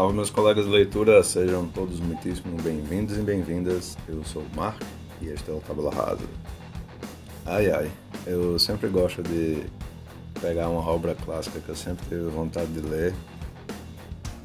Salve 0.00 0.14
meus 0.14 0.30
colegas 0.30 0.64
de 0.64 0.70
leitura, 0.70 1.22
sejam 1.22 1.66
todos 1.66 2.00
muitíssimo 2.00 2.56
bem-vindos 2.62 3.18
e 3.18 3.20
bem-vindas. 3.20 3.98
Eu 4.08 4.24
sou 4.24 4.40
o 4.40 4.56
Mark 4.56 4.80
e 5.20 5.28
este 5.28 5.50
é 5.50 5.52
o 5.52 5.60
Tábula 5.60 5.90
Rasa. 5.90 6.24
Ai 7.44 7.70
ai, 7.70 7.90
eu 8.26 8.58
sempre 8.58 8.88
gosto 8.88 9.22
de 9.22 9.62
pegar 10.40 10.70
uma 10.70 10.80
obra 10.88 11.14
clássica 11.14 11.60
que 11.60 11.68
eu 11.68 11.76
sempre 11.76 12.02
tive 12.08 12.30
vontade 12.30 12.72
de 12.72 12.80
ler 12.80 13.14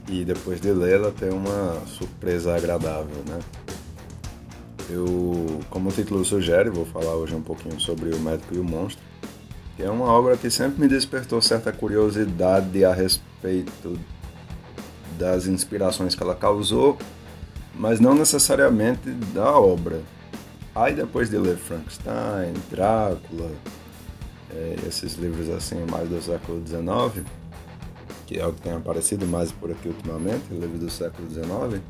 e 0.09 0.25
depois 0.25 0.59
de 0.59 0.73
lê-la 0.73 1.11
ter 1.11 1.31
uma 1.31 1.81
surpresa 1.85 2.53
agradável, 2.53 3.23
né? 3.25 3.39
Eu, 4.89 5.61
como 5.69 5.87
o 5.87 5.91
título 5.93 6.25
sugere, 6.25 6.69
vou 6.69 6.85
falar 6.85 7.15
hoje 7.15 7.33
um 7.33 7.41
pouquinho 7.41 7.79
sobre 7.79 8.13
O 8.13 8.19
Médico 8.19 8.53
e 8.53 8.59
o 8.59 8.63
Monstro, 8.65 9.01
que 9.77 9.83
é 9.83 9.89
uma 9.89 10.07
obra 10.07 10.35
que 10.35 10.49
sempre 10.49 10.81
me 10.81 10.89
despertou 10.89 11.41
certa 11.41 11.71
curiosidade 11.71 12.83
a 12.83 12.93
respeito 12.93 13.97
das 15.17 15.47
inspirações 15.47 16.15
que 16.15 16.23
ela 16.23 16.35
causou, 16.35 16.97
mas 17.73 17.99
não 17.99 18.13
necessariamente 18.13 19.09
da 19.33 19.57
obra. 19.57 20.01
Aí 20.73 20.93
depois 20.93 21.29
de 21.29 21.37
ler 21.37 21.57
Frankenstein, 21.57 22.53
Drácula, 22.69 23.51
é, 24.51 24.75
esses 24.87 25.15
livros 25.15 25.49
assim 25.49 25.85
mais 25.89 26.09
do 26.09 26.21
século 26.21 26.61
XIX, 26.65 27.25
que 28.25 28.39
é 28.39 28.45
o 28.45 28.53
que 28.53 28.61
tem 28.61 28.73
aparecido 28.73 29.25
mais 29.25 29.51
por 29.51 29.71
aqui 29.71 29.87
ultimamente, 29.87 30.43
livros 30.51 30.79
do 30.79 30.89
século 30.89 31.29
XIX, 31.29 31.81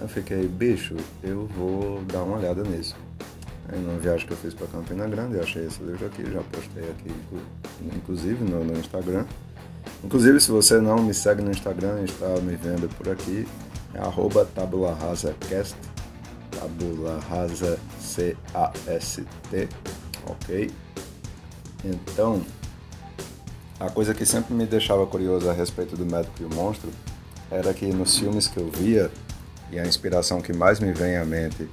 eu 0.00 0.08
fiquei, 0.08 0.46
bicho, 0.46 0.94
eu 1.22 1.46
vou 1.46 2.02
dar 2.04 2.22
uma 2.22 2.38
olhada 2.38 2.62
nisso. 2.62 2.96
Aí 3.68 3.78
numa 3.78 3.98
viagem 3.98 4.26
que 4.26 4.32
eu 4.32 4.36
fiz 4.36 4.54
para 4.54 4.66
Campina 4.68 5.06
Grande, 5.06 5.34
eu 5.34 5.42
achei 5.42 5.66
esse 5.66 5.82
livro 5.82 6.06
aqui, 6.06 6.24
já 6.24 6.40
postei 6.42 6.84
aqui, 6.90 7.12
inclusive 7.94 8.44
no, 8.44 8.64
no 8.64 8.78
Instagram. 8.78 9.26
Inclusive, 10.04 10.40
se 10.40 10.50
você 10.50 10.80
não 10.80 11.02
me 11.02 11.12
segue 11.12 11.42
no 11.42 11.50
Instagram 11.50 12.02
está 12.04 12.28
me 12.40 12.54
vendo 12.54 12.88
por 12.96 13.08
aqui, 13.08 13.46
é 13.94 13.98
arroba 13.98 14.44
tabularasacast, 14.44 15.74
tabularasa 16.50 17.78
C-A-S-T, 18.00 19.68
ok? 20.26 20.70
Então, 21.84 22.42
a 23.80 23.90
coisa 23.90 24.14
que 24.14 24.24
sempre 24.24 24.54
me 24.54 24.66
deixava 24.66 25.06
curioso 25.06 25.48
a 25.50 25.52
respeito 25.52 25.96
do 25.96 26.06
médico 26.06 26.34
e 26.40 26.44
o 26.44 26.54
monstro 26.54 26.90
era 27.50 27.72
que 27.74 27.86
nos 27.86 28.16
filmes 28.16 28.46
que 28.46 28.58
eu 28.58 28.70
via, 28.70 29.10
e 29.70 29.78
a 29.78 29.86
inspiração 29.86 30.40
que 30.40 30.52
mais 30.52 30.80
me 30.80 30.92
vem 30.92 31.16
à 31.16 31.24
mente 31.24 31.68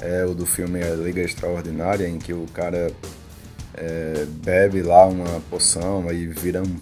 é 0.00 0.24
o 0.24 0.34
do 0.34 0.44
filme 0.44 0.82
A 0.82 0.94
Liga 0.94 1.22
Extraordinária, 1.22 2.08
em 2.08 2.18
que 2.18 2.32
o 2.32 2.46
cara 2.52 2.92
é, 3.74 4.26
bebe 4.44 4.82
lá 4.82 5.06
uma 5.06 5.40
poção 5.48 6.12
e 6.12 6.26
vira 6.26 6.60
um 6.60 6.76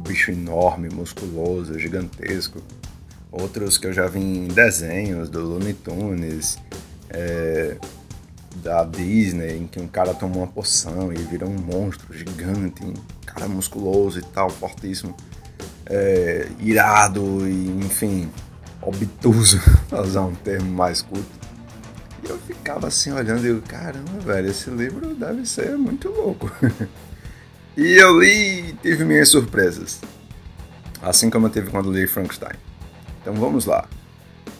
bicho 0.00 0.30
enorme, 0.30 0.88
musculoso, 0.88 1.78
gigantesco. 1.78 2.62
Outros 3.30 3.78
que 3.78 3.86
eu 3.86 3.92
já 3.92 4.06
vi 4.06 4.20
em 4.20 4.48
desenhos 4.48 5.28
do 5.28 5.40
Looney 5.40 5.74
Tunes, 5.74 6.58
é, 7.10 7.76
da 8.56 8.84
Disney, 8.84 9.58
em 9.58 9.66
que 9.66 9.80
um 9.80 9.86
cara 9.86 10.12
toma 10.14 10.36
uma 10.36 10.46
poção 10.46 11.12
e 11.12 11.16
vira 11.16 11.46
um 11.46 11.56
monstro 11.56 12.12
gigante, 12.16 12.84
um 12.84 12.94
cara 13.24 13.46
musculoso 13.48 14.18
e 14.18 14.22
tal, 14.22 14.50
fortíssimo, 14.50 15.14
é, 15.86 16.48
irado 16.58 17.48
e, 17.48 17.68
enfim, 17.84 18.28
obtuso, 18.82 19.60
pra 19.88 20.02
usar 20.02 20.22
um 20.22 20.34
termo 20.34 20.70
mais 20.72 21.02
curto. 21.02 21.40
E 22.24 22.28
eu 22.28 22.38
ficava 22.38 22.88
assim 22.88 23.12
olhando 23.12 23.44
e 23.46 23.48
eu, 23.48 23.62
caramba, 23.62 24.18
velho, 24.24 24.50
esse 24.50 24.68
livro 24.70 25.14
deve 25.14 25.46
ser 25.46 25.76
muito 25.76 26.08
louco. 26.08 26.50
E 27.76 27.96
eu 27.96 28.20
li 28.20 28.70
e 28.70 28.72
tive 28.82 29.04
minhas 29.04 29.28
surpresas. 29.28 30.00
Assim 31.00 31.30
como 31.30 31.46
eu 31.46 31.50
tive 31.50 31.70
quando 31.70 31.92
li 31.92 32.06
Frankenstein. 32.06 32.58
Então 33.20 33.34
vamos 33.34 33.64
lá. 33.64 33.88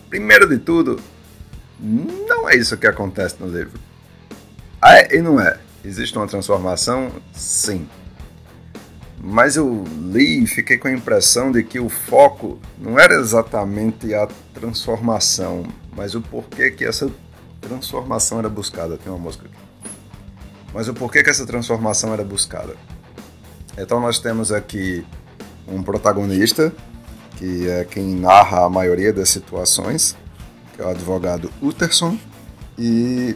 Primeiro 0.08 0.48
de 0.48 0.58
tudo, 0.58 1.00
não 1.78 2.48
é 2.48 2.56
isso 2.56 2.76
que 2.76 2.86
acontece 2.86 3.36
no 3.40 3.46
livro. 3.46 3.78
É 4.82 5.16
e 5.16 5.20
não 5.20 5.40
é. 5.40 5.58
Existe 5.84 6.16
uma 6.16 6.26
transformação? 6.26 7.10
Sim. 7.32 7.88
Mas 9.22 9.56
eu 9.56 9.84
li 10.10 10.44
e 10.44 10.46
fiquei 10.46 10.78
com 10.78 10.88
a 10.88 10.92
impressão 10.92 11.52
de 11.52 11.62
que 11.62 11.78
o 11.78 11.88
foco 11.88 12.58
não 12.78 12.98
era 12.98 13.14
exatamente 13.14 14.14
a 14.14 14.26
transformação, 14.54 15.64
mas 15.94 16.14
o 16.14 16.22
porquê 16.22 16.70
que 16.70 16.84
essa 16.84 17.10
transformação 17.60 18.38
era 18.38 18.48
buscada. 18.48 18.96
Tem 18.96 19.12
uma 19.12 19.18
música 19.18 19.46
aqui. 19.46 19.56
Mas 20.72 20.88
o 20.88 20.94
porquê 20.94 21.22
que 21.22 21.28
essa 21.28 21.44
transformação 21.46 22.12
era 22.14 22.24
buscada. 22.24 22.74
Então 23.80 23.98
nós 23.98 24.18
temos 24.18 24.52
aqui 24.52 25.06
um 25.66 25.82
protagonista, 25.82 26.70
que 27.38 27.66
é 27.66 27.82
quem 27.84 28.14
narra 28.14 28.66
a 28.66 28.68
maioria 28.68 29.10
das 29.10 29.30
situações, 29.30 30.14
que 30.74 30.82
é 30.82 30.84
o 30.84 30.88
advogado 30.90 31.50
Utterson, 31.62 32.18
e 32.78 33.34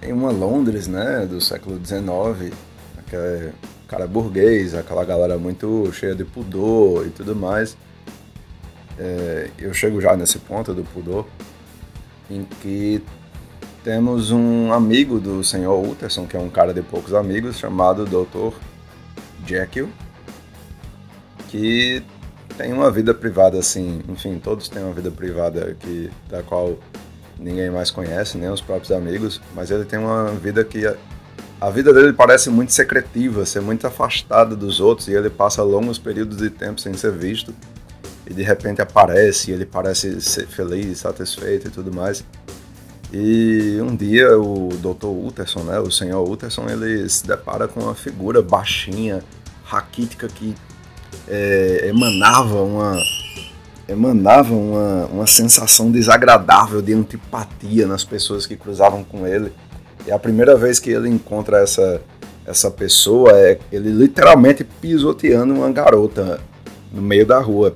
em 0.00 0.12
uma 0.12 0.30
Londres, 0.30 0.86
né, 0.86 1.26
do 1.26 1.40
século 1.40 1.84
XIX, 1.84 2.56
aquele 2.96 3.52
cara 3.88 4.06
burguês, 4.06 4.72
aquela 4.72 5.04
galera 5.04 5.36
muito 5.36 5.90
cheia 5.92 6.14
de 6.14 6.24
pudor 6.24 7.04
e 7.04 7.10
tudo 7.10 7.34
mais. 7.34 7.76
É, 8.96 9.50
eu 9.58 9.74
chego 9.74 10.00
já 10.00 10.16
nesse 10.16 10.38
ponto 10.38 10.72
do 10.72 10.84
pudor, 10.84 11.26
em 12.30 12.44
que 12.60 13.02
temos 13.82 14.30
um 14.30 14.72
amigo 14.72 15.18
do 15.18 15.42
senhor 15.42 15.84
Utterson, 15.84 16.24
que 16.24 16.36
é 16.36 16.40
um 16.40 16.48
cara 16.48 16.72
de 16.72 16.82
poucos 16.82 17.12
amigos, 17.14 17.58
chamado 17.58 18.04
Dr. 18.04 18.54
Jekyll, 19.52 19.88
que 21.48 22.02
tem 22.56 22.72
uma 22.72 22.90
vida 22.90 23.12
privada 23.12 23.58
assim, 23.58 24.00
enfim, 24.08 24.38
todos 24.38 24.68
têm 24.68 24.82
uma 24.82 24.92
vida 24.92 25.10
privada 25.10 25.76
que 25.78 26.10
da 26.28 26.42
qual 26.42 26.78
ninguém 27.38 27.70
mais 27.70 27.90
conhece, 27.90 28.38
nem 28.38 28.48
os 28.48 28.60
próprios 28.60 28.90
amigos, 28.92 29.40
mas 29.54 29.70
ele 29.70 29.84
tem 29.84 29.98
uma 29.98 30.30
vida 30.32 30.64
que 30.64 30.86
a, 30.86 30.96
a 31.60 31.70
vida 31.70 31.92
dele 31.92 32.12
parece 32.12 32.50
muito 32.50 32.72
secretiva, 32.72 33.44
ser 33.44 33.60
muito 33.60 33.86
afastada 33.86 34.56
dos 34.56 34.80
outros 34.80 35.08
e 35.08 35.12
ele 35.12 35.30
passa 35.30 35.62
longos 35.62 35.98
períodos 35.98 36.38
de 36.38 36.50
tempo 36.50 36.80
sem 36.80 36.94
ser 36.94 37.12
visto 37.12 37.54
e 38.26 38.32
de 38.32 38.42
repente 38.42 38.80
aparece, 38.80 39.50
e 39.50 39.54
ele 39.54 39.66
parece 39.66 40.20
ser 40.20 40.46
feliz, 40.46 40.98
satisfeito 40.98 41.68
e 41.68 41.70
tudo 41.70 41.92
mais. 41.92 42.24
E 43.12 43.78
um 43.82 43.94
dia 43.94 44.38
o 44.38 44.68
Dr. 44.68 45.06
Utterson, 45.06 45.64
né, 45.64 45.78
o 45.78 45.90
senhor 45.90 46.26
Utterson, 46.26 46.66
ele 46.68 47.06
se 47.08 47.26
depara 47.26 47.68
com 47.68 47.80
uma 47.80 47.94
figura 47.94 48.40
baixinha, 48.40 49.22
raquítica 49.72 50.28
que 50.28 50.54
é, 51.28 51.88
emanava 51.88 52.62
uma 52.62 52.96
emanava 53.88 54.54
uma, 54.54 55.06
uma 55.06 55.26
sensação 55.26 55.90
desagradável 55.90 56.80
de 56.80 56.94
antipatia 56.94 57.86
nas 57.86 58.04
pessoas 58.04 58.46
que 58.46 58.56
cruzavam 58.56 59.02
com 59.02 59.26
ele. 59.26 59.52
E 60.06 60.12
a 60.12 60.18
primeira 60.18 60.56
vez 60.56 60.78
que 60.78 60.90
ele 60.90 61.08
encontra 61.08 61.58
essa 61.58 62.00
essa 62.44 62.70
pessoa 62.70 63.30
é 63.32 63.58
ele 63.70 63.90
literalmente 63.90 64.64
pisoteando 64.64 65.54
uma 65.54 65.70
garota 65.70 66.40
no 66.92 67.00
meio 67.00 67.24
da 67.24 67.38
rua. 67.38 67.74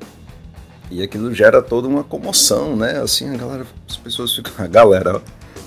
E 0.90 1.02
aquilo 1.02 1.32
gera 1.34 1.62
toda 1.62 1.88
uma 1.88 2.04
comoção, 2.04 2.76
né? 2.76 2.98
Assim, 2.98 3.32
a 3.32 3.36
galera, 3.36 3.66
as 3.88 3.96
pessoas 3.96 4.34
ficam, 4.34 4.52
a 4.58 4.66
galera, 4.68 5.22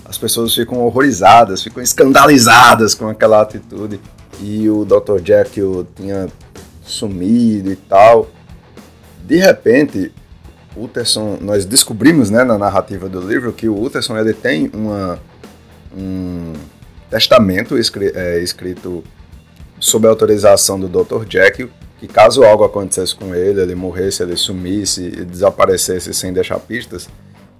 as 0.05 0.17
pessoas 0.17 0.53
ficam 0.53 0.79
horrorizadas, 0.79 1.63
ficam 1.63 1.81
escandalizadas 1.81 2.93
com 2.93 3.07
aquela 3.07 3.41
atitude. 3.41 3.99
E 4.41 4.69
o 4.69 4.85
Dr. 4.85 5.19
Jekyll 5.23 5.87
tinha 5.95 6.27
sumido 6.83 7.71
e 7.71 7.75
tal. 7.75 8.29
De 9.25 9.37
repente, 9.37 10.11
Utterson, 10.75 11.37
nós 11.41 11.65
descobrimos, 11.65 12.29
né, 12.29 12.43
na 12.43 12.57
narrativa 12.57 13.09
do 13.09 13.19
livro 13.19 13.51
que 13.51 13.67
o 13.67 13.83
Utterson 13.83 14.17
ele 14.17 14.33
tem 14.33 14.69
uma 14.73 15.19
um 15.95 16.53
testamento 17.09 17.77
escrito, 17.77 18.15
é, 18.15 18.39
escrito 18.39 19.03
sob 19.79 20.05
a 20.05 20.11
autorização 20.11 20.79
do 20.79 20.87
Dr. 20.87 21.25
Jekyll 21.27 21.69
que 21.99 22.07
caso 22.07 22.43
algo 22.43 22.63
acontecesse 22.63 23.13
com 23.13 23.35
ele, 23.35 23.61
ele 23.61 23.75
morresse, 23.75 24.23
ele 24.23 24.37
sumisse 24.37 25.03
e 25.03 25.25
desaparecesse 25.25 26.13
sem 26.13 26.31
deixar 26.31 26.57
pistas, 26.59 27.09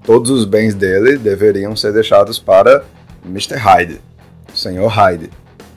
todos 0.05 0.31
os 0.31 0.45
bens 0.45 0.73
dele 0.73 1.17
deveriam 1.17 1.75
ser 1.75 1.91
deixados 1.91 2.39
para 2.39 2.85
Mr. 3.25 3.55
Hyde, 3.55 4.01
o 4.53 4.57
Senhor 4.57 4.87
Hyde, 4.87 5.29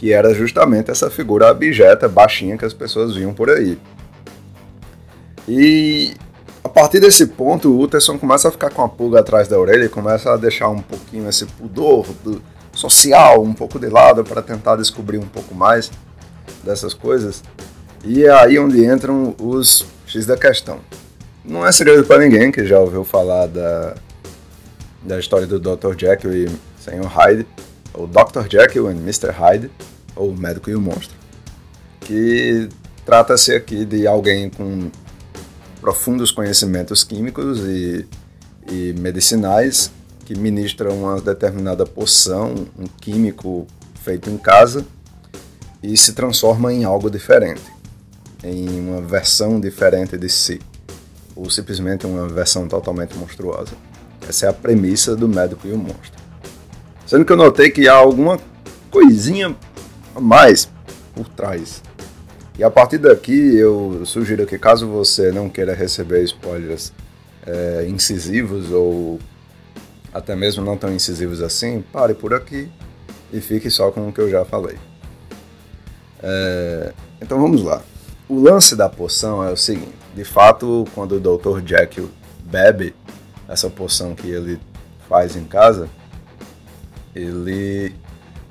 que 0.02 0.12
era 0.12 0.34
justamente 0.34 0.90
essa 0.90 1.08
figura 1.08 1.48
abjeta, 1.48 2.08
baixinha 2.08 2.58
que 2.58 2.64
as 2.64 2.74
pessoas 2.74 3.14
viam 3.14 3.32
por 3.32 3.48
aí. 3.48 3.78
E 5.46 6.12
a 6.64 6.68
partir 6.68 6.98
desse 6.98 7.24
ponto, 7.24 7.70
o 7.70 7.80
Utterson 7.80 8.18
começa 8.18 8.48
a 8.48 8.50
ficar 8.50 8.70
com 8.70 8.82
a 8.82 8.88
pulga 8.88 9.20
atrás 9.20 9.46
da 9.46 9.56
orelha 9.56 9.84
e 9.84 9.88
começa 9.88 10.32
a 10.32 10.36
deixar 10.36 10.70
um 10.70 10.82
pouquinho 10.82 11.28
esse 11.28 11.46
pudor 11.46 12.04
social 12.72 13.44
um 13.44 13.54
pouco 13.54 13.78
de 13.78 13.88
lado 13.88 14.24
para 14.24 14.42
tentar 14.42 14.74
descobrir 14.74 15.18
um 15.18 15.28
pouco 15.28 15.54
mais 15.54 15.88
dessas 16.64 16.94
coisas. 16.94 17.40
E 18.04 18.24
é 18.24 18.30
aí 18.30 18.58
onde 18.58 18.84
entram 18.84 19.36
os 19.38 19.86
X 20.04 20.26
da 20.26 20.36
questão. 20.36 20.80
Não 21.44 21.64
é 21.64 21.70
segredo 21.70 22.04
para 22.04 22.18
ninguém 22.18 22.50
que 22.50 22.66
já 22.66 22.80
ouviu 22.80 23.04
falar 23.04 23.46
da, 23.46 23.94
da 25.00 25.16
história 25.20 25.46
do 25.46 25.60
Dr. 25.60 25.96
Jekyll 25.96 26.34
e 26.34 26.48
Sr. 26.80 27.06
Hyde, 27.06 27.46
ou 27.94 28.08
Dr. 28.08 28.48
Jekyll 28.50 28.88
and 28.88 28.96
Mr. 28.96 29.30
Hyde, 29.30 29.70
ou 30.16 30.30
o 30.30 30.36
Médico 30.36 30.70
e 30.70 30.74
o 30.74 30.80
Monstro, 30.80 31.16
que 32.00 32.68
trata-se 33.04 33.52
aqui 33.52 33.84
de 33.84 34.06
alguém 34.06 34.50
com 34.50 34.90
profundos 35.80 36.30
conhecimentos 36.30 37.02
químicos 37.02 37.60
e, 37.60 38.06
e 38.70 38.94
medicinais 38.98 39.90
que 40.24 40.38
ministra 40.38 40.92
uma 40.92 41.20
determinada 41.20 41.84
poção, 41.84 42.54
um 42.78 42.86
químico 42.86 43.66
feito 44.02 44.30
em 44.30 44.38
casa 44.38 44.86
e 45.82 45.96
se 45.96 46.12
transforma 46.12 46.72
em 46.72 46.84
algo 46.84 47.10
diferente, 47.10 47.62
em 48.44 48.68
uma 48.88 49.00
versão 49.00 49.60
diferente 49.60 50.16
de 50.16 50.28
si, 50.28 50.60
ou 51.34 51.50
simplesmente 51.50 52.06
uma 52.06 52.28
versão 52.28 52.68
totalmente 52.68 53.16
monstruosa. 53.16 53.72
Essa 54.28 54.46
é 54.46 54.48
a 54.48 54.52
premissa 54.52 55.16
do 55.16 55.28
médico 55.28 55.66
e 55.66 55.72
o 55.72 55.78
monstro. 55.78 56.22
Sendo 57.04 57.24
que 57.24 57.32
eu 57.32 57.36
notei 57.36 57.70
que 57.70 57.88
há 57.88 57.94
alguma 57.94 58.38
coisinha 58.90 59.56
a 60.14 60.20
mais 60.20 60.70
por 61.14 61.28
trás. 61.28 61.82
E 62.58 62.62
a 62.62 62.70
partir 62.70 62.98
daqui 62.98 63.56
eu 63.56 64.04
sugiro 64.04 64.46
que 64.46 64.58
caso 64.58 64.86
você 64.86 65.32
não 65.32 65.48
queira 65.48 65.74
receber 65.74 66.22
spoilers 66.24 66.92
é, 67.46 67.86
incisivos 67.88 68.70
ou 68.70 69.18
até 70.12 70.36
mesmo 70.36 70.64
não 70.64 70.76
tão 70.76 70.92
incisivos 70.92 71.40
assim, 71.40 71.82
pare 71.92 72.14
por 72.14 72.34
aqui 72.34 72.70
e 73.32 73.40
fique 73.40 73.70
só 73.70 73.90
com 73.90 74.08
o 74.08 74.12
que 74.12 74.20
eu 74.20 74.30
já 74.30 74.44
falei. 74.44 74.76
É, 76.22 76.92
então 77.20 77.40
vamos 77.40 77.62
lá. 77.62 77.82
O 78.28 78.40
lance 78.40 78.76
da 78.76 78.88
poção 78.88 79.42
é 79.42 79.50
o 79.50 79.56
seguinte: 79.56 79.92
de 80.14 80.24
fato, 80.24 80.86
quando 80.94 81.12
o 81.12 81.20
Dr. 81.20 81.66
Jekyll 81.66 82.10
bebe 82.44 82.94
essa 83.48 83.68
poção 83.70 84.14
que 84.14 84.28
ele 84.28 84.60
faz 85.08 85.36
em 85.36 85.44
casa, 85.44 85.88
ele 87.14 87.94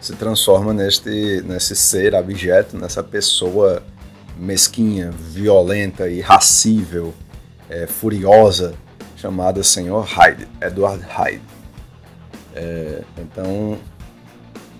se 0.01 0.13
transforma 0.15 0.73
neste, 0.73 1.43
nesse 1.45 1.75
ser 1.75 2.15
abjeto, 2.15 2.75
nessa 2.75 3.03
pessoa 3.03 3.83
mesquinha, 4.35 5.11
violenta, 5.11 6.09
irracível, 6.09 7.13
é, 7.69 7.85
furiosa, 7.85 8.73
chamada 9.15 9.63
Senhor 9.63 10.03
Hyde, 10.03 10.47
Edward 10.59 11.03
Hyde. 11.07 11.43
É, 12.55 13.03
então, 13.19 13.77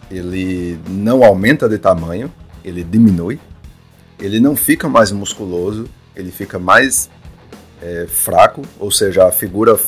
ele 0.09 0.79
não 0.89 1.23
aumenta 1.23 1.69
de 1.69 1.77
tamanho, 1.77 2.33
ele 2.65 2.83
diminui, 2.83 3.39
ele 4.19 4.39
não 4.39 4.55
fica 4.55 4.89
mais 4.89 5.11
musculoso, 5.11 5.87
ele 6.15 6.31
fica 6.31 6.57
mais 6.57 7.11
é, 7.79 8.07
fraco, 8.07 8.63
ou 8.79 8.89
seja, 8.89 9.27
a 9.27 9.31
figura 9.31 9.79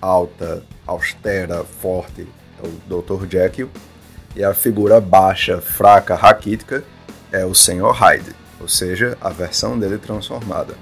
alta, 0.00 0.62
austera, 0.86 1.64
forte 1.64 2.28
é 2.62 2.66
o 2.66 3.02
Dr. 3.02 3.26
Jekyll, 3.28 3.68
e 4.34 4.44
a 4.44 4.54
figura 4.54 5.00
baixa, 5.00 5.60
fraca, 5.60 6.14
raquítica 6.14 6.84
é 7.32 7.44
o 7.44 7.54
Senhor 7.54 7.92
Hyde, 7.92 8.34
ou 8.60 8.68
seja, 8.68 9.16
a 9.20 9.30
versão 9.30 9.78
dele 9.78 9.98
transformada. 9.98 10.74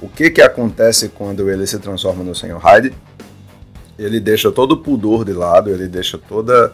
O 0.00 0.08
que, 0.08 0.30
que 0.30 0.42
acontece 0.42 1.08
quando 1.08 1.50
ele 1.50 1.66
se 1.66 1.78
transforma 1.78 2.24
no 2.24 2.34
Senhor 2.34 2.58
Hyde? 2.58 2.92
Ele 3.98 4.18
deixa 4.18 4.50
todo 4.50 4.72
o 4.72 4.76
pudor 4.78 5.24
de 5.24 5.32
lado, 5.32 5.70
ele 5.70 5.86
deixa 5.86 6.18
toda 6.18 6.72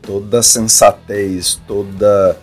toda 0.00 0.42
sensatez, 0.42 1.60
toda 1.66 2.36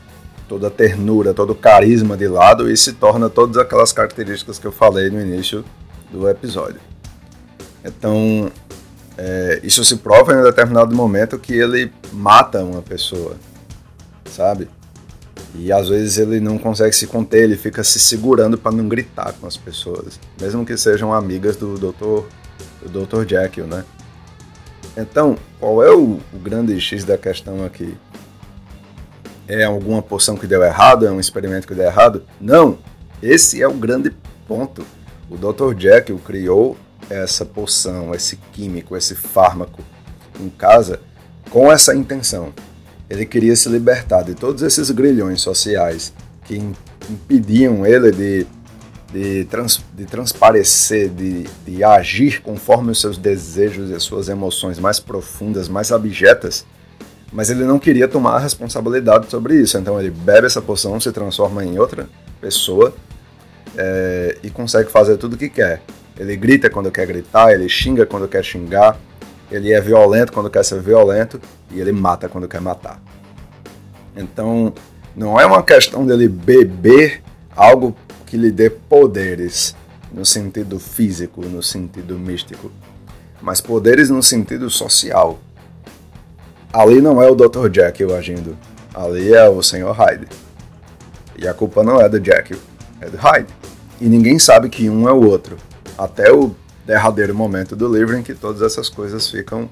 toda 0.47 0.71
ternura, 0.71 1.33
todo 1.33 1.53
carisma 1.53 2.17
de 2.17 2.27
lado 2.27 2.71
e 2.71 2.75
se 2.75 2.93
torna 2.93 3.29
todas 3.29 3.57
aquelas 3.57 3.91
características 3.91 4.57
que 4.57 4.65
eu 4.65 4.71
falei 4.71 5.09
no 5.09 5.21
início 5.21 5.63
do 6.11 6.27
episódio. 6.27 6.79
Então, 7.85 8.51
é, 9.21 9.59
isso 9.63 9.83
se 9.83 9.97
prova 9.97 10.31
em 10.31 10.37
um 10.37 10.43
determinado 10.43 10.95
momento 10.95 11.37
que 11.37 11.51
ele 11.51 11.91
mata 12.13 12.63
uma 12.63 12.81
pessoa, 12.81 13.35
sabe? 14.23 14.69
E 15.55 15.73
às 15.73 15.89
vezes 15.89 16.17
ele 16.17 16.39
não 16.39 16.57
consegue 16.57 16.95
se 16.95 17.05
conter, 17.05 17.43
ele 17.43 17.57
fica 17.57 17.83
se 17.83 17.99
segurando 17.99 18.57
para 18.57 18.71
não 18.71 18.87
gritar 18.87 19.33
com 19.33 19.45
as 19.45 19.57
pessoas, 19.57 20.17
mesmo 20.39 20.65
que 20.65 20.77
sejam 20.77 21.13
amigas 21.13 21.57
do 21.57 21.77
Dr. 21.77 22.27
do 22.87 23.05
Dr. 23.05 23.27
Jekyll, 23.27 23.67
né? 23.67 23.83
Então, 24.95 25.37
qual 25.59 25.83
é 25.83 25.91
o, 25.91 26.21
o 26.33 26.39
grande 26.41 26.79
X 26.79 27.03
da 27.03 27.17
questão 27.17 27.65
aqui? 27.65 27.97
É 29.49 29.65
alguma 29.65 30.01
poção 30.01 30.37
que 30.37 30.47
deu 30.47 30.63
errado? 30.63 31.05
É 31.05 31.11
um 31.11 31.19
experimento 31.19 31.67
que 31.67 31.75
deu 31.75 31.85
errado? 31.85 32.23
Não! 32.39 32.77
Esse 33.21 33.61
é 33.61 33.67
o 33.67 33.73
grande 33.73 34.15
ponto. 34.47 34.85
O 35.29 35.35
Dr. 35.35 35.77
Jekyll 35.77 36.19
criou 36.19 36.77
essa 37.09 37.45
poção, 37.45 38.13
esse 38.13 38.35
químico, 38.51 38.95
esse 38.95 39.15
fármaco 39.15 39.81
em 40.39 40.49
casa 40.49 40.99
com 41.49 41.71
essa 41.71 41.95
intenção. 41.95 42.53
Ele 43.09 43.25
queria 43.25 43.55
se 43.55 43.67
libertar 43.69 44.23
de 44.23 44.35
todos 44.35 44.61
esses 44.61 44.91
grilhões 44.91 45.41
sociais 45.41 46.13
que 46.45 46.61
impediam 47.09 47.85
ele 47.85 48.11
de, 48.11 48.47
de, 49.11 49.45
trans, 49.45 49.83
de 49.95 50.05
transparecer, 50.05 51.09
de, 51.09 51.43
de 51.65 51.83
agir 51.83 52.41
conforme 52.41 52.91
os 52.91 53.01
seus 53.01 53.17
desejos 53.17 53.89
e 53.89 53.95
as 53.95 54.03
suas 54.03 54.29
emoções 54.29 54.79
mais 54.79 54.99
profundas, 54.99 55.67
mais 55.67 55.91
abjetas. 55.91 56.65
Mas 57.31 57.49
ele 57.49 57.63
não 57.63 57.79
queria 57.79 58.07
tomar 58.07 58.35
a 58.35 58.39
responsabilidade 58.39 59.29
sobre 59.29 59.55
isso. 59.55 59.77
Então 59.77 59.99
ele 59.99 60.11
bebe 60.11 60.47
essa 60.47 60.61
poção, 60.61 60.99
se 60.99 61.11
transforma 61.11 61.63
em 61.63 61.77
outra 61.79 62.07
pessoa 62.39 62.93
é, 63.75 64.37
e 64.43 64.49
consegue 64.49 64.91
fazer 64.91 65.17
tudo 65.17 65.33
o 65.33 65.37
que 65.37 65.49
quer. 65.49 65.81
Ele 66.19 66.35
grita 66.35 66.69
quando 66.69 66.91
quer 66.91 67.07
gritar, 67.07 67.53
ele 67.53 67.69
xinga 67.69 68.05
quando 68.05 68.27
quer 68.27 68.43
xingar, 68.43 68.99
ele 69.49 69.71
é 69.71 69.79
violento 69.79 70.33
quando 70.33 70.49
quer 70.49 70.65
ser 70.65 70.81
violento 70.81 71.39
e 71.71 71.79
ele 71.79 71.93
mata 71.93 72.27
quando 72.27 72.45
quer 72.45 72.59
matar. 72.59 73.01
Então, 74.13 74.73
não 75.15 75.39
é 75.39 75.45
uma 75.45 75.63
questão 75.63 76.05
dele 76.05 76.27
beber 76.27 77.23
algo 77.55 77.95
que 78.25 78.35
lhe 78.35 78.51
dê 78.51 78.69
poderes 78.69 79.73
no 80.11 80.25
sentido 80.25 80.77
físico, 80.77 81.41
no 81.41 81.63
sentido 81.63 82.19
místico, 82.19 82.69
mas 83.41 83.61
poderes 83.61 84.09
no 84.09 84.21
sentido 84.21 84.69
social. 84.69 85.39
Ali 86.73 86.99
não 87.01 87.21
é 87.21 87.31
o 87.31 87.35
Dr. 87.35 87.73
Jekyll 87.73 88.13
agindo, 88.13 88.57
ali 88.93 89.33
é 89.33 89.47
o 89.47 89.63
Sr. 89.63 89.93
Hyde. 89.93 90.27
E 91.37 91.47
a 91.47 91.53
culpa 91.53 91.81
não 91.81 92.01
é 92.01 92.09
do 92.09 92.17
Jekyll, 92.23 92.59
é 92.99 93.09
do 93.09 93.15
Hyde. 93.15 93.47
E 94.01 94.05
ninguém 94.09 94.37
sabe 94.37 94.67
que 94.67 94.89
um 94.89 95.07
é 95.07 95.13
o 95.13 95.25
outro 95.25 95.57
até 95.99 96.31
o 96.31 96.55
derradeiro 96.85 97.35
momento 97.35 97.75
do 97.75 97.93
livro 97.93 98.17
em 98.17 98.23
que 98.23 98.33
todas 98.33 98.61
essas 98.61 98.87
coisas 98.87 99.29
ficam, 99.29 99.69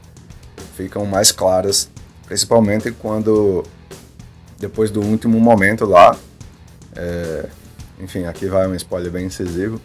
ficam 0.76 1.06
mais 1.06 1.32
claras, 1.32 1.90
principalmente 2.26 2.92
quando, 2.92 3.64
depois 4.60 4.92
do 4.92 5.02
último 5.02 5.40
momento 5.40 5.86
lá, 5.86 6.18
é, 6.96 7.46
enfim, 8.00 8.26
aqui 8.26 8.48
vai 8.48 8.68
um 8.68 8.76
spoiler 8.76 9.10
bem 9.10 9.26
incisivo, 9.28 9.80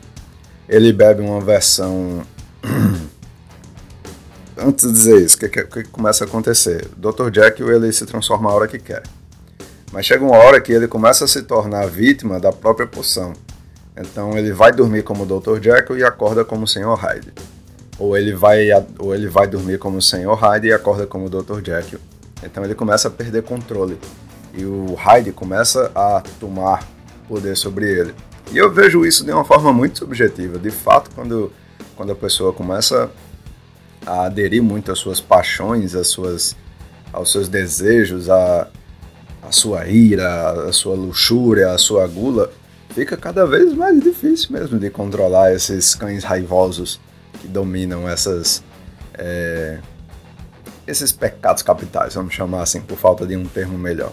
ele 0.68 0.92
bebe 0.92 1.22
uma 1.22 1.40
versão. 1.40 2.22
Antes 4.58 4.86
de 4.86 4.92
dizer 4.92 5.22
isso, 5.22 5.36
o 5.36 5.38
que, 5.40 5.48
que, 5.48 5.64
que, 5.64 5.84
começa 5.84 6.24
a 6.24 6.26
acontecer? 6.26 6.88
Dr. 6.96 7.32
Jekyll 7.32 7.72
ele 7.72 7.92
se 7.92 8.04
transforma 8.04 8.50
a 8.50 8.54
hora 8.54 8.68
que 8.68 8.78
quer. 8.78 9.02
Mas 9.92 10.06
chega 10.06 10.24
uma 10.24 10.36
hora 10.36 10.60
que 10.60 10.72
ele 10.72 10.88
começa 10.88 11.24
a 11.24 11.28
se 11.28 11.42
tornar 11.42 11.86
vítima 11.86 12.40
da 12.40 12.52
própria 12.52 12.86
poção. 12.86 13.32
Então 13.96 14.36
ele 14.36 14.52
vai 14.52 14.72
dormir 14.72 15.02
como 15.02 15.24
o 15.24 15.26
Dr. 15.26 15.62
Jekyll 15.62 15.98
e 15.98 16.04
acorda 16.04 16.44
como 16.44 16.64
o 16.64 16.66
Sr. 16.66 16.94
Hyde. 16.94 17.32
Ou 17.98 18.16
ele 18.16 18.32
vai, 18.32 18.68
ou 18.98 19.14
ele 19.14 19.28
vai 19.28 19.46
dormir 19.46 19.78
como 19.78 19.98
o 19.98 20.02
Sr. 20.02 20.34
Hyde 20.34 20.68
e 20.68 20.72
acorda 20.72 21.06
como 21.06 21.26
o 21.26 21.30
Dr. 21.30 21.60
Jekyll. 21.64 22.00
Então 22.42 22.64
ele 22.64 22.74
começa 22.74 23.08
a 23.08 23.10
perder 23.10 23.42
controle. 23.42 23.98
E 24.54 24.64
o 24.64 24.94
Hyde 24.94 25.32
começa 25.32 25.90
a 25.94 26.22
tomar 26.40 26.86
poder 27.28 27.56
sobre 27.56 27.86
ele. 27.86 28.14
E 28.50 28.58
eu 28.58 28.70
vejo 28.70 29.06
isso 29.06 29.24
de 29.24 29.32
uma 29.32 29.44
forma 29.44 29.72
muito 29.72 29.98
subjetiva. 29.98 30.58
De 30.58 30.70
fato, 30.70 31.10
quando, 31.14 31.52
quando 31.96 32.12
a 32.12 32.14
pessoa 32.14 32.52
começa 32.52 33.10
a 34.04 34.24
aderir 34.24 34.62
muito 34.62 34.90
às 34.90 34.98
suas 34.98 35.20
paixões, 35.20 35.94
às 35.94 36.08
suas, 36.08 36.56
aos 37.12 37.30
seus 37.30 37.48
desejos, 37.48 38.28
à, 38.28 38.68
à 39.42 39.52
sua 39.52 39.86
ira, 39.86 40.68
à 40.68 40.72
sua 40.72 40.94
luxúria, 40.94 41.70
à 41.70 41.78
sua 41.78 42.06
gula, 42.06 42.50
fica 42.94 43.16
cada 43.16 43.46
vez 43.46 43.72
mais 43.74 44.00
difícil 44.00 44.52
mesmo 44.52 44.78
de 44.78 44.90
controlar 44.90 45.52
esses 45.52 45.94
cães 45.94 46.24
raivosos 46.24 47.00
que 47.40 47.48
dominam 47.48 48.08
essas 48.08 48.62
é, 49.14 49.78
esses 50.86 51.12
pecados 51.12 51.62
capitais, 51.62 52.14
vamos 52.14 52.34
chamar 52.34 52.62
assim, 52.62 52.80
por 52.80 52.96
falta 52.96 53.26
de 53.26 53.36
um 53.36 53.44
termo 53.44 53.78
melhor. 53.78 54.12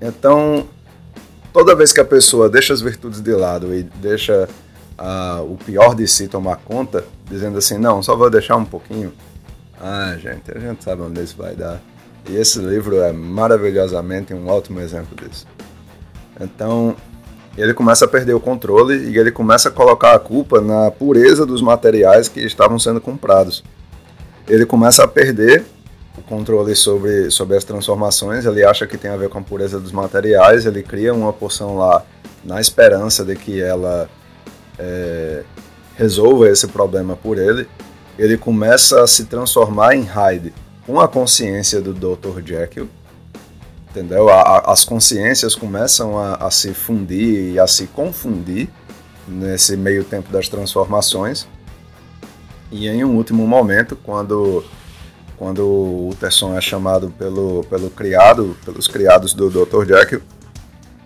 Então, 0.00 0.66
toda 1.52 1.74
vez 1.74 1.92
que 1.92 2.00
a 2.00 2.04
pessoa 2.04 2.48
deixa 2.48 2.72
as 2.72 2.80
virtudes 2.80 3.20
de 3.20 3.32
lado 3.32 3.74
e 3.74 3.82
deixa 3.82 4.48
uh, 4.98 5.42
o 5.42 5.56
pior 5.56 5.94
de 5.94 6.06
si 6.06 6.28
tomar 6.28 6.56
conta, 6.56 7.04
dizendo 7.24 7.58
assim, 7.58 7.78
não, 7.78 8.02
só 8.02 8.16
vou 8.16 8.30
deixar 8.30 8.56
um 8.56 8.64
pouquinho. 8.64 9.12
Ah, 9.80 10.16
gente, 10.18 10.50
a 10.54 10.58
gente 10.58 10.82
sabe 10.82 11.02
onde 11.02 11.22
isso 11.22 11.36
vai 11.36 11.54
dar. 11.54 11.80
E 12.28 12.36
esse 12.36 12.58
livro 12.58 13.00
é 13.00 13.12
maravilhosamente 13.12 14.32
um 14.34 14.48
ótimo 14.48 14.80
exemplo 14.80 15.14
disso. 15.16 15.46
Então, 16.40 16.96
ele 17.56 17.72
começa 17.72 18.04
a 18.04 18.08
perder 18.08 18.34
o 18.34 18.40
controle 18.40 19.10
e 19.10 19.18
ele 19.18 19.30
começa 19.30 19.68
a 19.68 19.72
colocar 19.72 20.14
a 20.14 20.18
culpa 20.18 20.60
na 20.60 20.90
pureza 20.90 21.46
dos 21.46 21.62
materiais 21.62 22.28
que 22.28 22.40
estavam 22.40 22.78
sendo 22.78 23.00
comprados. 23.00 23.64
Ele 24.46 24.66
começa 24.66 25.02
a 25.02 25.08
perder 25.08 25.64
o 26.18 26.22
controle 26.22 26.74
sobre, 26.74 27.30
sobre 27.30 27.56
as 27.56 27.64
transformações, 27.64 28.44
ele 28.44 28.64
acha 28.64 28.86
que 28.86 28.96
tem 28.96 29.10
a 29.10 29.16
ver 29.16 29.28
com 29.28 29.38
a 29.38 29.42
pureza 29.42 29.78
dos 29.78 29.92
materiais, 29.92 30.64
ele 30.66 30.82
cria 30.82 31.12
uma 31.12 31.32
poção 31.32 31.76
lá 31.76 32.04
na 32.44 32.60
esperança 32.60 33.24
de 33.24 33.34
que 33.34 33.60
ela 33.60 34.08
é, 34.78 35.42
resolva 35.96 36.48
esse 36.48 36.68
problema 36.68 37.16
por 37.16 37.38
ele, 37.38 37.66
ele 38.18 38.36
começa 38.38 39.02
a 39.02 39.06
se 39.06 39.24
transformar 39.24 39.94
em 39.94 40.02
Hyde 40.02 40.54
com 40.86 41.00
a 41.00 41.08
consciência 41.08 41.80
do 41.80 41.92
Dr. 41.92 42.40
Jekyll, 42.44 42.88
entendeu? 43.96 44.28
A, 44.28 44.40
a, 44.42 44.72
as 44.72 44.84
consciências 44.84 45.54
começam 45.54 46.18
a, 46.18 46.34
a 46.34 46.50
se 46.50 46.74
fundir 46.74 47.54
e 47.54 47.58
a 47.58 47.66
se 47.66 47.86
confundir 47.86 48.68
nesse 49.26 49.76
meio 49.76 50.04
tempo 50.04 50.30
das 50.30 50.48
transformações. 50.48 51.48
E 52.70 52.86
em 52.88 53.04
um 53.04 53.16
último 53.16 53.46
momento, 53.46 53.96
quando 53.96 54.62
quando 55.38 55.66
o 55.66 56.08
Utterson 56.10 56.56
é 56.56 56.62
chamado 56.62 57.10
pelo, 57.10 57.62
pelo 57.68 57.90
criado, 57.90 58.56
pelos 58.64 58.88
criados 58.88 59.34
do 59.34 59.50
Dr. 59.50 59.84
Jekyll, 59.86 60.22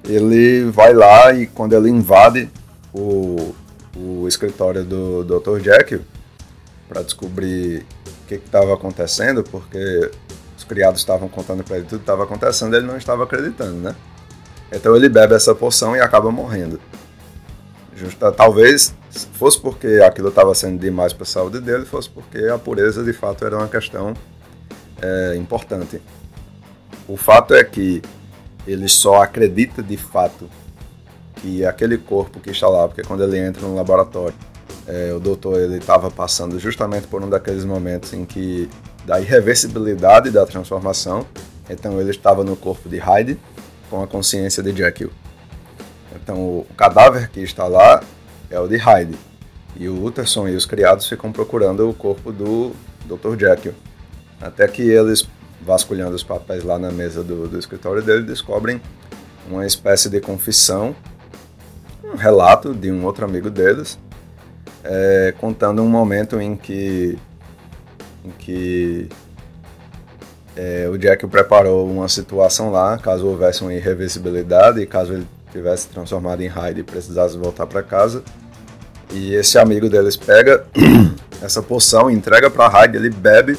ele 0.04 0.70
vai 0.70 0.94
lá 0.94 1.32
e 1.32 1.48
quando 1.48 1.72
ele 1.72 1.90
invade 1.90 2.48
o, 2.94 3.52
o 3.96 4.28
escritório 4.28 4.84
do 4.84 5.24
Dr. 5.24 5.58
Jekyll 5.58 6.02
para 6.88 7.02
descobrir 7.02 7.84
o 8.06 8.26
que 8.28 8.36
estava 8.36 8.72
acontecendo, 8.72 9.42
porque 9.42 10.12
criados 10.70 11.00
estavam 11.00 11.28
contando 11.28 11.64
para 11.64 11.78
ele 11.78 11.84
tudo 11.84 11.98
que 11.98 12.04
estava 12.04 12.22
acontecendo, 12.22 12.76
ele 12.76 12.86
não 12.86 12.96
estava 12.96 13.24
acreditando, 13.24 13.74
né? 13.74 13.96
Então 14.70 14.94
ele 14.94 15.08
bebe 15.08 15.34
essa 15.34 15.52
poção 15.52 15.96
e 15.96 16.00
acaba 16.00 16.30
morrendo. 16.30 16.80
Justa, 17.96 18.30
talvez 18.30 18.94
fosse 19.32 19.60
porque 19.60 20.00
aquilo 20.06 20.28
estava 20.28 20.54
sendo 20.54 20.78
demais 20.78 21.12
para 21.12 21.24
a 21.24 21.26
saúde 21.26 21.60
dele, 21.60 21.84
fosse 21.84 22.08
porque 22.08 22.38
a 22.46 22.56
pureza 22.56 23.02
de 23.02 23.12
fato 23.12 23.44
era 23.44 23.56
uma 23.56 23.66
questão 23.66 24.14
é, 25.02 25.34
importante. 25.36 26.00
O 27.08 27.16
fato 27.16 27.52
é 27.52 27.64
que 27.64 28.00
ele 28.64 28.88
só 28.88 29.20
acredita 29.20 29.82
de 29.82 29.96
fato 29.96 30.48
que 31.42 31.66
aquele 31.66 31.98
corpo 31.98 32.38
que 32.38 32.50
está 32.50 32.68
lá, 32.68 32.86
porque 32.86 33.02
quando 33.02 33.24
ele 33.24 33.38
entra 33.38 33.62
no 33.62 33.74
laboratório, 33.74 34.36
é, 34.86 35.12
o 35.12 35.18
doutor 35.18 35.58
ele 35.58 35.78
estava 35.78 36.12
passando 36.12 36.60
justamente 36.60 37.08
por 37.08 37.24
um 37.24 37.28
daqueles 37.28 37.64
momentos 37.64 38.12
em 38.12 38.24
que 38.24 38.70
da 39.10 39.20
irreversibilidade 39.20 40.30
da 40.30 40.46
transformação, 40.46 41.26
então 41.68 42.00
ele 42.00 42.12
estava 42.12 42.44
no 42.44 42.54
corpo 42.54 42.88
de 42.88 42.96
Hyde 42.96 43.36
com 43.90 44.00
a 44.00 44.06
consciência 44.06 44.62
de 44.62 44.72
Jekyll. 44.72 45.10
Então 46.14 46.36
o 46.36 46.66
cadáver 46.76 47.28
que 47.28 47.40
está 47.40 47.66
lá 47.66 48.04
é 48.48 48.60
o 48.60 48.68
de 48.68 48.76
Hyde. 48.76 49.18
E 49.74 49.88
o 49.88 50.04
Utterson 50.04 50.46
e 50.46 50.54
os 50.54 50.64
criados 50.64 51.08
ficam 51.08 51.32
procurando 51.32 51.90
o 51.90 51.92
corpo 51.92 52.30
do 52.30 52.70
Dr. 53.04 53.36
Jekyll. 53.36 53.74
Até 54.40 54.68
que 54.68 54.82
eles, 54.82 55.26
vasculhando 55.60 56.14
os 56.14 56.22
papéis 56.22 56.62
lá 56.62 56.78
na 56.78 56.92
mesa 56.92 57.24
do, 57.24 57.48
do 57.48 57.58
escritório 57.58 58.02
dele, 58.02 58.22
descobrem 58.22 58.80
uma 59.48 59.66
espécie 59.66 60.08
de 60.08 60.20
confissão, 60.20 60.94
um 62.04 62.14
relato 62.14 62.72
de 62.72 62.92
um 62.92 63.04
outro 63.04 63.24
amigo 63.24 63.50
deles, 63.50 63.98
é, 64.84 65.34
contando 65.40 65.82
um 65.82 65.88
momento 65.88 66.40
em 66.40 66.54
que, 66.54 67.18
em 68.24 68.30
que 68.30 69.08
é, 70.56 70.88
o 70.88 70.98
Jack 70.98 71.26
preparou 71.26 71.90
uma 71.90 72.08
situação 72.08 72.70
lá, 72.70 72.98
caso 72.98 73.26
houvesse 73.26 73.62
uma 73.62 73.72
irreversibilidade 73.72 74.84
caso 74.86 75.12
ele 75.14 75.26
tivesse 75.52 75.88
transformado 75.88 76.42
em 76.42 76.46
Hyde 76.48 76.80
e 76.80 76.84
precisasse 76.84 77.36
voltar 77.36 77.66
para 77.66 77.82
casa. 77.82 78.22
E 79.12 79.34
esse 79.34 79.58
amigo 79.58 79.88
deles 79.88 80.16
pega 80.16 80.64
essa 81.42 81.62
poção, 81.62 82.10
entrega 82.10 82.48
para 82.48 82.68
Hyde, 82.68 82.96
ele 82.96 83.10
bebe 83.10 83.58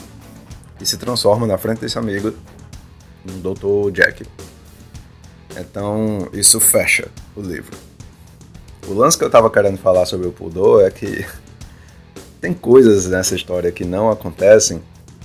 e 0.79 0.85
se 0.85 0.97
transforma 0.97 1.45
na 1.45 1.57
frente 1.57 1.79
desse 1.81 1.97
amigo 1.97 2.33
no 3.25 3.53
Dr. 3.53 3.91
Jack. 3.91 4.25
Então 5.57 6.29
isso 6.31 6.59
fecha 6.59 7.07
o 7.35 7.41
livro. 7.41 7.75
O 8.87 8.93
lance 8.93 9.17
que 9.17 9.23
eu 9.23 9.27
estava 9.27 9.49
querendo 9.49 9.77
falar 9.77 10.05
sobre 10.05 10.27
o 10.27 10.31
pudor 10.31 10.83
é 10.83 10.89
que 10.89 11.25
tem 12.41 12.53
coisas 12.53 13.05
nessa 13.05 13.35
história 13.35 13.71
que 13.71 13.85
não 13.85 14.09
acontecem 14.09 14.81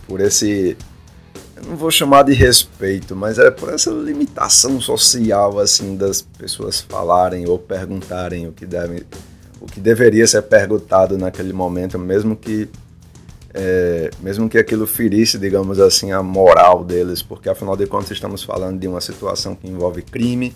por 0.07 0.21
esse 0.21 0.77
não 1.67 1.75
vou 1.75 1.91
chamar 1.91 2.23
de 2.23 2.35
respeito, 2.35 3.17
mas 3.17 3.39
é 3.39 3.51
por 3.51 3.73
essa 3.73 3.91
limitação 3.91 4.79
social 4.79 5.59
assim 5.59 5.97
das 5.97 6.21
pessoas 6.21 6.81
falarem 6.83 7.49
ou 7.49 7.59
perguntarem 7.59 8.47
o 8.47 8.53
que 8.53 8.67
deve, 8.67 9.07
o 9.59 9.65
que 9.65 9.81
deveria 9.81 10.27
ser 10.27 10.43
perguntado 10.43 11.17
naquele 11.17 11.55
momento, 11.55 11.99
mesmo 11.99 12.37
que 12.37 12.69
é, 13.55 14.11
mesmo 14.21 14.51
que 14.51 14.59
aquilo 14.59 14.87
ferisse, 14.87 15.39
digamos 15.39 15.81
assim, 15.81 16.13
a 16.13 16.23
moral 16.23 16.85
deles, 16.85 17.23
porque 17.23 17.49
afinal 17.49 17.75
de 17.75 17.87
contas 17.87 18.11
estamos 18.11 18.43
falando 18.43 18.79
de 18.79 18.87
uma 18.87 19.01
situação 19.01 19.55
que 19.55 19.67
envolve 19.67 20.03
crime, 20.03 20.55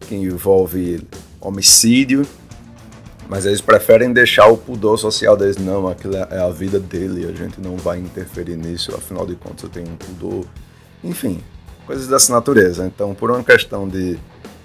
que 0.00 0.14
envolve 0.14 1.06
homicídio, 1.38 2.26
mas 3.28 3.46
eles 3.46 3.60
preferem 3.60 4.12
deixar 4.12 4.48
o 4.48 4.56
pudor 4.56 4.98
social 4.98 5.36
deles, 5.36 5.56
não, 5.56 5.88
aquilo 5.88 6.16
é 6.16 6.38
a 6.38 6.50
vida 6.50 6.78
dele, 6.78 7.26
a 7.26 7.32
gente 7.32 7.60
não 7.60 7.76
vai 7.76 7.98
interferir 7.98 8.56
nisso, 8.56 8.94
afinal 8.94 9.26
de 9.26 9.34
contas 9.34 9.64
eu 9.64 9.70
tenho 9.70 9.88
um 9.88 9.96
pudor, 9.96 10.44
enfim, 11.02 11.40
coisas 11.86 12.06
dessa 12.06 12.32
natureza. 12.32 12.86
Então, 12.86 13.14
por 13.14 13.30
uma 13.30 13.42
questão 13.42 13.88
de 13.88 14.18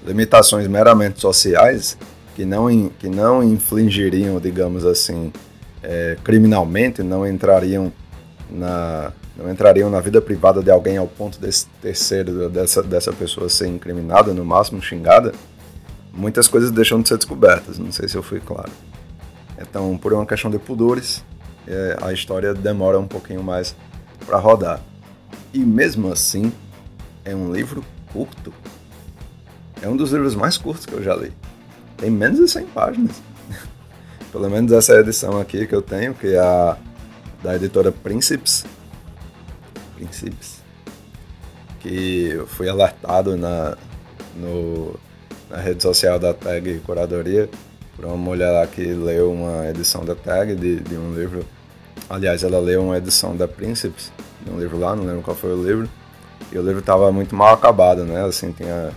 limitações 0.05 0.67
meramente 0.67 1.19
sociais, 1.19 1.97
que 2.35 2.45
não, 2.45 2.89
que 2.99 3.07
não 3.07 3.43
infligiriam, 3.43 4.39
digamos 4.39 4.85
assim, 4.85 5.31
é, 5.83 6.17
criminalmente, 6.23 7.03
não 7.03 7.27
entrariam 7.27 7.91
na 8.49 9.13
não 9.37 9.49
entrariam 9.49 9.89
na 9.89 10.01
vida 10.01 10.19
privada 10.19 10.61
de 10.61 10.69
alguém 10.69 10.97
ao 10.97 11.07
ponto 11.07 11.39
desse 11.39 11.65
terceiro 11.81 12.49
dessa, 12.49 12.83
dessa 12.83 13.13
pessoa 13.13 13.47
ser 13.47 13.67
incriminada, 13.67 14.33
no 14.33 14.43
máximo 14.43 14.81
xingada, 14.81 15.31
muitas 16.19 16.47
coisas 16.47 16.69
deixam 16.69 17.01
de 17.01 17.07
ser 17.07 17.17
descobertas. 17.17 17.79
Não 17.79 17.91
sei 17.91 18.07
se 18.07 18.15
eu 18.15 18.21
fui 18.21 18.39
claro. 18.39 18.71
Então, 19.57 19.97
por 19.97 20.13
uma 20.13 20.25
questão 20.25 20.51
de 20.51 20.59
pudores, 20.59 21.23
é, 21.67 21.97
a 22.01 22.11
história 22.11 22.53
demora 22.53 22.99
um 22.99 23.07
pouquinho 23.07 23.41
mais 23.41 23.75
para 24.25 24.37
rodar. 24.37 24.81
E 25.53 25.59
mesmo 25.59 26.11
assim, 26.11 26.51
é 27.23 27.33
um 27.33 27.51
livro 27.51 27.83
curto. 28.11 28.53
É 29.81 29.87
um 29.87 29.95
dos 29.95 30.11
livros 30.11 30.35
mais 30.35 30.57
curtos 30.57 30.85
que 30.85 30.93
eu 30.93 31.01
já 31.01 31.15
li. 31.15 31.31
Tem 31.97 32.09
menos 32.09 32.39
de 32.39 32.47
100 32.47 32.65
páginas. 32.67 33.21
Pelo 34.31 34.49
menos 34.49 34.71
essa 34.71 34.93
edição 34.99 35.39
aqui 35.39 35.65
que 35.65 35.73
eu 35.73 35.81
tenho, 35.81 36.13
que 36.13 36.27
é 36.27 36.39
a 36.39 36.77
da 37.41 37.55
editora 37.55 37.91
Príncipes. 37.91 38.65
Príncipes. 39.95 40.59
Que 41.79 42.31
eu 42.31 42.45
fui 42.45 42.67
alertado 42.67 43.37
na, 43.37 43.77
no, 44.35 44.99
na 45.49 45.57
rede 45.57 45.81
social 45.81 46.19
da 46.19 46.33
Tag 46.33 46.79
Curadoria 46.85 47.49
por 47.95 48.05
uma 48.05 48.15
mulher 48.15 48.51
lá 48.51 48.65
que 48.65 48.81
leu 48.81 49.31
uma 49.31 49.67
edição 49.67 50.05
da 50.05 50.15
Tag 50.15 50.55
de, 50.55 50.79
de 50.79 50.95
um 50.95 51.13
livro. 51.13 51.45
Aliás, 52.09 52.43
ela 52.43 52.59
leu 52.59 52.83
uma 52.83 52.97
edição 52.97 53.35
da 53.35 53.47
Príncipes, 53.47 54.11
de 54.41 54.49
um 54.49 54.57
livro 54.57 54.79
lá, 54.79 54.95
não 54.95 55.03
lembro 55.03 55.21
qual 55.21 55.35
foi 55.35 55.53
o 55.53 55.61
livro. 55.61 55.89
E 56.51 56.57
o 56.57 56.61
livro 56.61 56.79
estava 56.79 57.11
muito 57.11 57.35
mal 57.35 57.53
acabado, 57.53 58.05
né? 58.05 58.23
Assim, 58.23 58.53
tinha, 58.53 58.91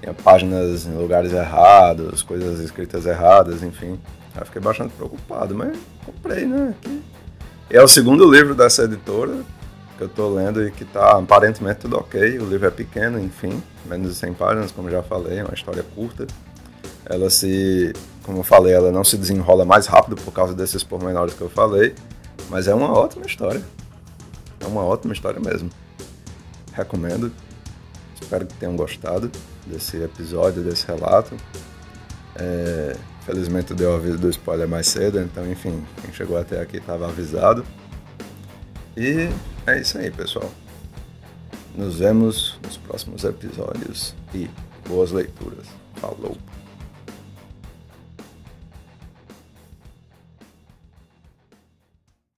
tinha 0.00 0.12
páginas 0.12 0.86
em 0.86 0.94
lugares 0.94 1.32
errados, 1.32 2.22
coisas 2.22 2.60
escritas 2.60 3.06
erradas, 3.06 3.62
enfim. 3.62 3.98
Eu 4.38 4.44
fiquei 4.44 4.60
bastante 4.60 4.92
preocupado, 4.92 5.54
mas 5.54 5.76
comprei, 6.04 6.44
né? 6.44 6.74
É 7.70 7.82
o 7.82 7.88
segundo 7.88 8.30
livro 8.30 8.54
dessa 8.54 8.84
editora 8.84 9.38
que 9.96 10.02
eu 10.02 10.06
estou 10.06 10.34
lendo 10.34 10.66
e 10.66 10.70
que 10.70 10.82
está 10.82 11.18
aparentemente 11.18 11.80
tudo 11.80 11.96
ok. 11.96 12.38
O 12.38 12.46
livro 12.46 12.66
é 12.66 12.70
pequeno, 12.70 13.18
enfim, 13.18 13.62
menos 13.86 14.10
de 14.10 14.14
100 14.16 14.34
páginas, 14.34 14.72
como 14.72 14.90
já 14.90 15.02
falei, 15.02 15.38
é 15.38 15.44
uma 15.44 15.54
história 15.54 15.82
curta. 15.94 16.26
Ela 17.06 17.28
se, 17.30 17.92
como 18.22 18.38
eu 18.38 18.42
falei, 18.44 18.72
ela 18.72 18.90
não 18.90 19.04
se 19.04 19.16
desenrola 19.16 19.64
mais 19.64 19.86
rápido 19.86 20.16
por 20.16 20.32
causa 20.32 20.54
desses 20.54 20.82
pormenores 20.82 21.34
que 21.34 21.42
eu 21.42 21.50
falei, 21.50 21.94
mas 22.48 22.66
é 22.66 22.74
uma 22.74 22.92
ótima 22.92 23.26
história. 23.26 23.62
É 24.60 24.66
uma 24.66 24.82
ótima 24.82 25.12
história 25.12 25.40
mesmo. 25.40 25.70
Recomendo. 26.72 27.30
Espero 28.20 28.46
que 28.46 28.54
tenham 28.54 28.74
gostado 28.74 29.30
desse 29.66 29.98
episódio, 30.02 30.62
desse 30.62 30.86
relato. 30.86 31.36
É, 32.36 32.96
Felizmente 33.24 33.72
deu 33.72 33.94
aviso 33.94 34.18
do 34.18 34.28
spoiler 34.28 34.68
mais 34.68 34.86
cedo, 34.86 35.18
então 35.18 35.50
enfim, 35.50 35.82
quem 36.02 36.12
chegou 36.12 36.36
até 36.36 36.60
aqui 36.60 36.76
estava 36.76 37.08
avisado. 37.08 37.64
E 38.96 39.28
é 39.66 39.80
isso 39.80 39.98
aí, 39.98 40.10
pessoal. 40.10 40.50
Nos 41.74 41.98
vemos 41.98 42.58
nos 42.62 42.76
próximos 42.76 43.24
episódios 43.24 44.14
e 44.32 44.48
boas 44.88 45.10
leituras. 45.10 45.66
Falou! 45.96 46.36